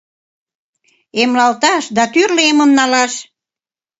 [1.21, 3.13] Эмлалташ да тӱрлӧ эмым налаш...